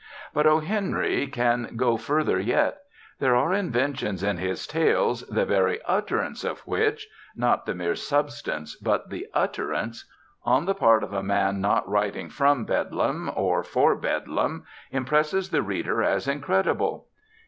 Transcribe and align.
But 0.33 0.47
O. 0.47 0.61
Henry 0.61 1.27
can 1.27 1.73
go 1.75 1.95
further 1.95 2.39
yet. 2.39 2.79
There 3.19 3.35
are 3.35 3.53
inventions 3.53 4.23
in 4.23 4.37
his 4.39 4.65
tales 4.65 5.21
the 5.27 5.45
very 5.45 5.79
utterance 5.85 6.43
of 6.43 6.61
which 6.61 7.07
not 7.35 7.67
the 7.67 7.75
mere 7.75 7.93
substance 7.93 8.75
but 8.75 9.11
the 9.11 9.27
utterance 9.35 10.05
on 10.43 10.65
the 10.65 10.73
part 10.73 11.03
of 11.03 11.13
a 11.13 11.21
man 11.21 11.61
not 11.61 11.87
writing 11.87 12.29
from 12.29 12.65
Bedlam 12.65 13.31
or 13.35 13.61
for 13.61 13.95
Bedlam 13.95 14.65
impresses 14.89 15.51
the 15.51 15.61
reader 15.61 16.01
as 16.01 16.27
incredible. 16.27 17.05